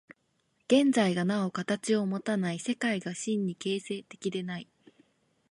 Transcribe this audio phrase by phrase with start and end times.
[0.67, 4.67] 現在がなお形をもたない、世界が真に形成的でない。